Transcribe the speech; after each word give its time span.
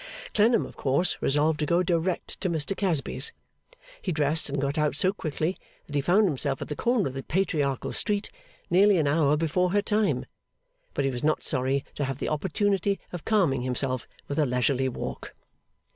Clennam, 0.33 0.65
of 0.65 0.75
course, 0.75 1.15
resolved 1.21 1.59
to 1.59 1.67
go 1.67 1.83
direct 1.83 2.41
to 2.41 2.49
Mr 2.49 2.75
Casby's. 2.75 3.31
He 4.01 4.11
dressed 4.11 4.49
and 4.49 4.59
got 4.59 4.75
out 4.75 4.95
so 4.95 5.13
quickly 5.13 5.55
that 5.85 5.93
he 5.93 6.01
found 6.01 6.25
himself 6.27 6.59
at 6.59 6.69
the 6.69 6.75
corner 6.75 7.07
of 7.07 7.13
the 7.13 7.21
patriarchal 7.21 7.93
street 7.93 8.31
nearly 8.71 8.97
an 8.97 9.05
hour 9.05 9.37
before 9.37 9.73
her 9.73 9.81
time; 9.83 10.25
but 10.95 11.05
he 11.05 11.11
was 11.11 11.23
not 11.23 11.43
sorry 11.43 11.85
to 11.93 12.05
have 12.05 12.17
the 12.17 12.29
opportunity 12.29 12.99
of 13.13 13.25
calming 13.25 13.61
himself 13.61 14.07
with 14.27 14.39
a 14.39 14.45
leisurely 14.47 14.89
walk. 14.89 15.35